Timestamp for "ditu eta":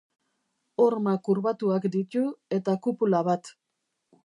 1.97-2.77